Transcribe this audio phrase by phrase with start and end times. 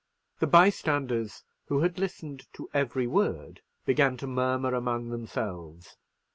[0.39, 5.95] The bystanders, who had listened to every word, began to murmur among themselves.